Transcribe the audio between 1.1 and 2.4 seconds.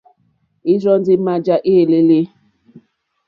mǎjǎ éělélé.